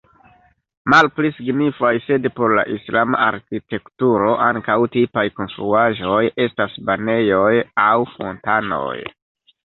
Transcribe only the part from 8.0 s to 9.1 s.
fontanoj.